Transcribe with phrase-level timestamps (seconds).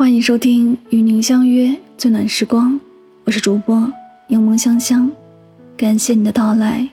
[0.00, 2.72] 欢迎收听《与您相约最暖时光》，
[3.24, 3.92] 我是主播
[4.28, 5.12] 柠檬香香，
[5.76, 6.88] 感谢你的到来。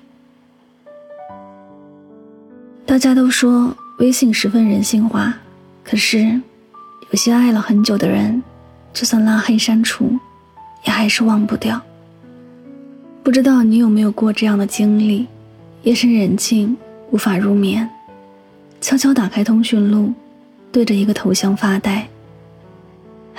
[2.86, 5.34] 大家都说微信十分人性化，
[5.86, 6.42] 可是
[7.10, 8.44] 有些爱了很久的人，
[8.94, 10.20] 就算拉黑删除，
[10.84, 11.82] 也还是忘不掉。
[13.24, 15.26] 不知道你有没有过这样的经历？
[15.84, 16.76] 夜深人静，
[17.12, 17.90] 无法入眠，
[18.82, 20.14] 悄悄打开通讯录。
[20.74, 22.06] 对着一个头像发呆。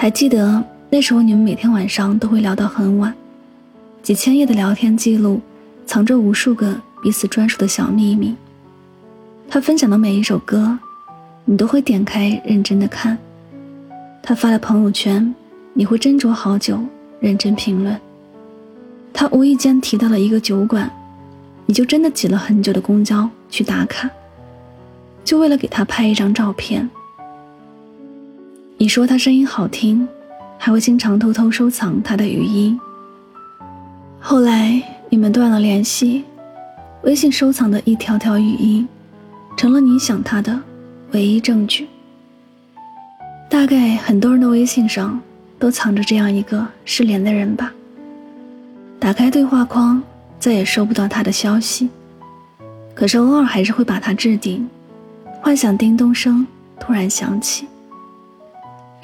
[0.01, 3.13] 还记得那时候，你们每天晚上都会聊到很晚，
[4.01, 5.41] 几千页的聊天记录，
[5.87, 8.37] 藏着无数个彼此专属的小秘密。
[9.49, 10.79] 他分享的每一首歌，
[11.45, 13.19] 你都会点开认真的看。
[14.23, 15.35] 他发的朋友圈，
[15.75, 16.79] 你会斟酌好久，
[17.19, 18.01] 认真评论。
[19.13, 20.89] 他无意间提到了一个酒馆，
[21.67, 24.09] 你就真的挤了很久的公交去打卡，
[25.25, 26.89] 就为了给他拍一张照片。
[28.81, 30.07] 你说他声音好听，
[30.57, 32.79] 还会经常偷偷收藏他的语音。
[34.21, 36.23] 后来你们断了联系，
[37.03, 38.89] 微信收藏的一条条语音，
[39.57, 40.57] 成了你想他的
[41.11, 41.89] 唯一证据。
[43.51, 45.21] 大概很多人的微信上
[45.59, 47.73] 都藏着这样一个失联的人吧。
[49.01, 50.01] 打开对话框，
[50.39, 51.89] 再也收不到他的消息，
[52.95, 54.69] 可是偶尔还是会把他置顶，
[55.41, 56.47] 幻想叮咚声
[56.79, 57.67] 突然响起。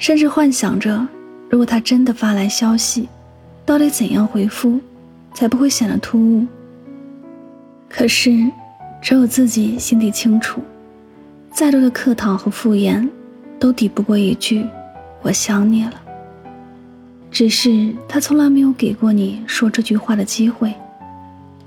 [0.05, 1.03] 甚至幻想着，
[1.49, 3.09] 如果他真的发来消息，
[3.65, 4.79] 到底怎样回复，
[5.33, 6.45] 才不会显得突兀。
[7.89, 8.29] 可是，
[9.01, 10.61] 只有自己心底清楚，
[11.51, 13.09] 再多的客套和敷衍，
[13.57, 14.63] 都抵不过一句
[15.25, 15.99] “我想你了”。
[17.31, 20.71] 只是他从来没有给过你说这句话的机会。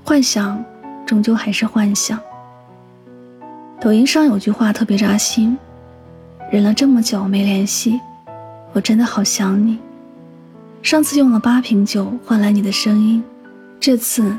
[0.01, 0.63] 幻想，
[1.05, 2.17] 终究还是幻想。
[3.81, 5.57] 抖音上有句话特别扎心：
[6.49, 7.99] 忍了这么久没联系。
[8.73, 9.77] 我真的好想你。
[10.81, 13.21] 上次用了八瓶酒换来你的声音，
[13.79, 14.35] 这次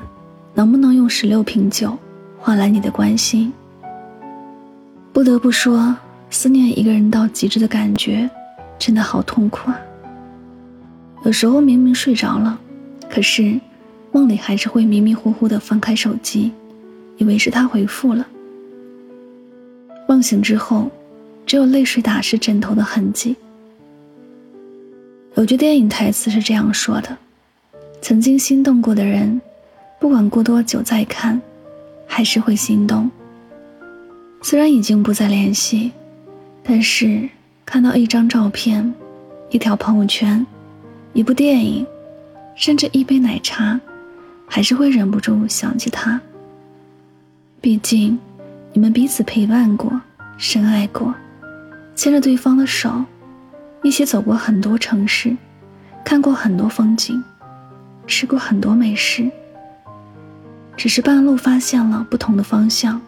[0.55, 1.99] 能不能用十六瓶酒
[2.39, 3.53] 换来你的关心？
[5.13, 5.95] 不得不说，
[6.31, 8.31] 思念一个人到极致的感觉，
[8.79, 9.79] 真的好痛苦啊。
[11.25, 12.59] 有时候明明睡着了，
[13.11, 13.61] 可是
[14.13, 16.53] 梦里还是会迷迷糊糊的翻开手机，
[17.19, 18.27] 以为是他回复了。
[20.09, 20.91] 梦醒之后，
[21.45, 23.37] 只有泪水打湿枕头的痕迹。
[25.41, 27.17] 有句电影台词是这样说的
[28.03, 29.41] ：“曾经心动过的人，
[29.99, 31.41] 不管过多久再看，
[32.07, 33.11] 还是会心动。
[34.43, 35.93] 虽然已经不再联系，
[36.63, 37.27] 但是
[37.65, 38.93] 看到一张照片、
[39.49, 40.47] 一条朋友圈、
[41.15, 41.87] 一部电影，
[42.55, 43.81] 甚至一杯奶茶，
[44.47, 46.21] 还是会忍不住想起他。
[47.63, 48.19] 毕竟，
[48.75, 50.03] 你们彼此陪伴过，
[50.37, 51.15] 深爱过，
[51.95, 53.03] 牵着对方的手。”
[53.83, 55.37] 一起走过很多城市，
[56.05, 57.23] 看过很多风景，
[58.07, 59.31] 吃过很多美食。
[60.77, 63.01] 只是半路发现了不同的方向。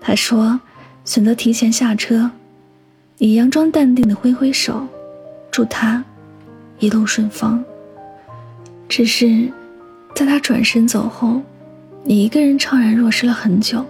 [0.00, 0.60] 他说
[1.04, 2.30] ：“选择提前下车，
[3.18, 4.86] 你佯装淡定的挥挥手，
[5.50, 6.04] 祝他
[6.78, 7.64] 一路顺风。”
[8.88, 9.50] 只是，
[10.14, 11.42] 在他转身走后，
[12.04, 13.84] 你一个人怅然若失了很久。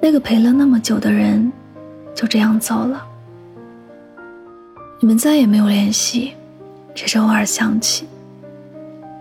[0.00, 1.52] 那个陪了那么久的人，
[2.14, 3.04] 就这样走了。
[5.02, 6.32] 你们再也没有联系，
[6.94, 8.06] 只是偶尔想起。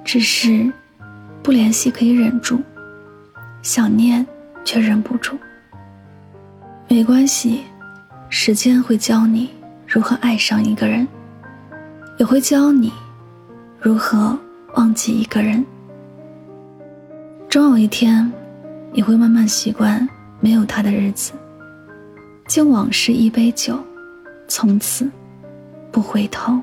[0.05, 0.71] 只是，
[1.41, 2.61] 不联系可以忍住，
[3.63, 4.23] 想念
[4.63, 5.35] 却忍不住。
[6.87, 7.61] 没关系，
[8.29, 9.49] 时间会教你
[9.87, 11.07] 如何爱上一个人，
[12.19, 12.93] 也会教你
[13.79, 14.37] 如何
[14.75, 15.65] 忘记一个人。
[17.49, 18.31] 终有一天，
[18.93, 20.07] 你会慢慢习惯
[20.39, 21.31] 没有他的日子，
[22.45, 23.83] 敬往事一杯酒，
[24.47, 25.09] 从此。
[25.91, 26.59] 不回头。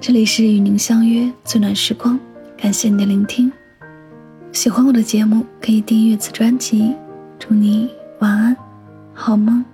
[0.00, 2.18] 这里是与您相约最暖时光，
[2.56, 3.52] 感谢你的聆听。
[4.52, 6.94] 喜欢我的节目，可以订阅此专辑。
[7.38, 8.56] 祝你晚安，
[9.14, 9.64] 好梦。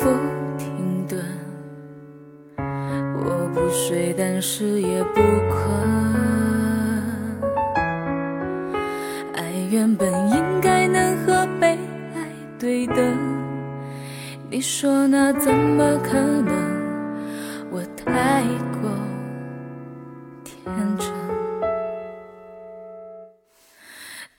[0.00, 0.10] 不
[0.58, 1.22] 停顿，
[2.56, 5.54] 我不睡，但是也不困。
[9.34, 11.68] 爱原本应该能和被
[12.14, 12.26] 爱
[12.58, 12.96] 对等，
[14.50, 16.54] 你说那怎么可能？
[17.70, 18.42] 我太
[18.80, 18.90] 过
[20.44, 20.56] 天
[20.98, 21.08] 真。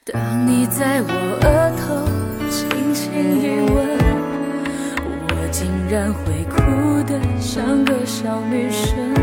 [0.06, 1.08] 当你在我
[1.42, 1.48] 额
[1.78, 1.86] 头
[2.50, 3.65] 轻轻一吻。
[5.88, 9.14] 然会哭的像个小女生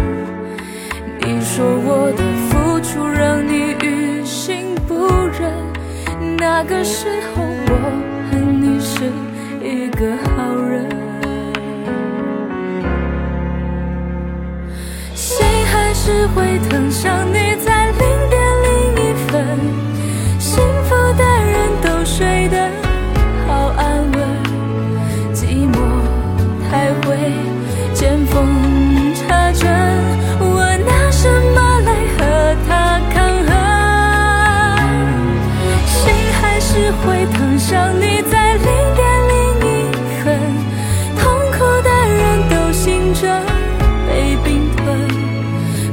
[1.18, 4.94] 你说我的付出让你于心不
[5.26, 5.52] 忍
[6.38, 9.04] 那个时候我恨你是
[9.60, 10.88] 一个好人
[15.14, 17.21] 心还是会疼想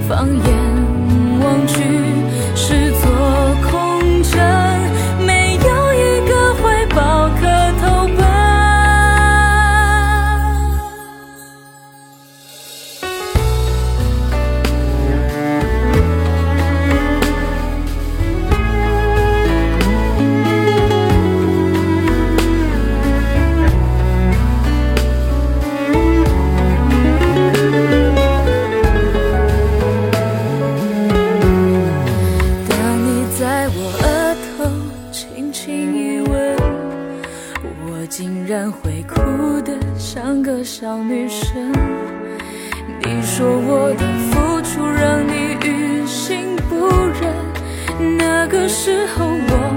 [0.10, 0.59] 放眼
[40.71, 41.71] 小女生。
[43.04, 46.88] 你说我的付出让你于心不
[47.19, 49.69] 忍那个时候我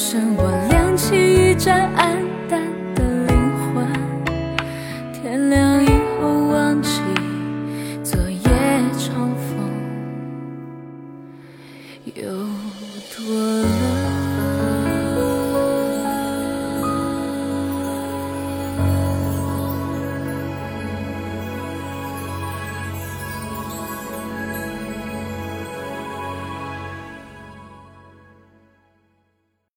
[0.00, 2.19] 身，我亮起一盏暗。